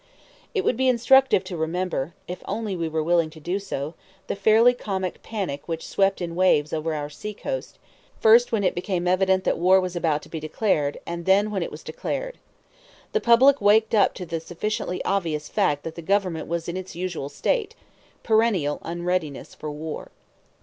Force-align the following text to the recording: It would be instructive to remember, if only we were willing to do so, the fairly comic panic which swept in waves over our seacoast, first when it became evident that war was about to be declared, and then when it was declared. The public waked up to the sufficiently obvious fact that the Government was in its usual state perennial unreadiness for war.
It 0.55 0.63
would 0.65 0.77
be 0.77 0.87
instructive 0.89 1.43
to 1.43 1.55
remember, 1.55 2.15
if 2.27 2.41
only 2.47 2.75
we 2.75 2.89
were 2.89 3.03
willing 3.03 3.29
to 3.29 3.39
do 3.39 3.59
so, 3.59 3.93
the 4.25 4.35
fairly 4.35 4.73
comic 4.73 5.21
panic 5.21 5.67
which 5.67 5.87
swept 5.87 6.21
in 6.21 6.33
waves 6.33 6.73
over 6.73 6.95
our 6.95 7.07
seacoast, 7.07 7.77
first 8.19 8.51
when 8.51 8.63
it 8.63 8.73
became 8.73 9.07
evident 9.07 9.43
that 9.43 9.59
war 9.59 9.79
was 9.79 9.95
about 9.95 10.23
to 10.23 10.29
be 10.29 10.39
declared, 10.39 10.99
and 11.05 11.25
then 11.27 11.51
when 11.51 11.61
it 11.61 11.69
was 11.69 11.83
declared. 11.83 12.39
The 13.11 13.21
public 13.21 13.61
waked 13.61 13.93
up 13.93 14.15
to 14.15 14.25
the 14.25 14.39
sufficiently 14.39 15.05
obvious 15.05 15.49
fact 15.49 15.83
that 15.83 15.93
the 15.93 16.01
Government 16.01 16.47
was 16.47 16.67
in 16.67 16.75
its 16.75 16.95
usual 16.95 17.29
state 17.29 17.75
perennial 18.23 18.79
unreadiness 18.81 19.53
for 19.53 19.69
war. 19.69 20.09